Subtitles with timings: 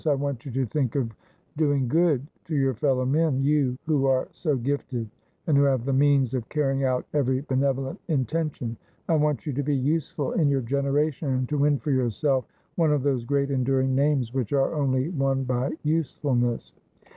[0.11, 1.11] 'I want you to think of
[1.57, 5.07] doing good to your fellow men— you, who are so gifted,
[5.45, 8.77] and who have the means of carrying out every benevolent inten tion.
[9.07, 12.45] I want you to be useful in your generation, and to win for yourself
[12.77, 16.73] one of those great enduring names which are only won by usefulness.'